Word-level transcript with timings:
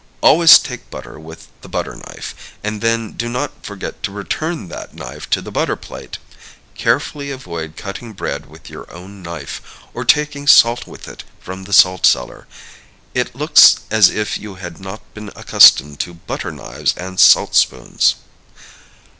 Always 0.21 0.57
take 0.57 0.89
butter 0.89 1.19
with 1.19 1.47
the 1.61 1.69
butter 1.69 1.95
knife, 1.95 2.33
and 2.63 2.81
then 2.81 3.11
do 3.11 3.29
not 3.29 3.51
forget 3.63 4.01
to 4.01 4.11
return 4.11 4.67
that 4.69 4.95
knife 4.95 5.29
to 5.29 5.43
the 5.43 5.51
butter 5.51 5.75
plate. 5.75 6.17
Carefully 6.73 7.29
avoid 7.29 7.77
cutting 7.77 8.13
bread 8.13 8.47
with 8.47 8.67
your 8.67 8.91
own 8.91 9.21
knife, 9.21 9.61
or 9.93 10.03
taking 10.03 10.47
salt 10.47 10.87
with 10.87 11.07
it 11.07 11.23
from 11.39 11.65
the 11.65 11.71
salt 11.71 12.07
cellar. 12.07 12.47
It 13.13 13.35
looks 13.35 13.81
as 13.91 14.09
if 14.09 14.39
you 14.39 14.55
had 14.55 14.79
not 14.79 15.01
been 15.13 15.29
accustomed 15.35 15.99
to 15.99 16.15
butter 16.15 16.51
knives 16.51 16.95
and 16.97 17.19
salt 17.19 17.53
spoons. 17.53 18.15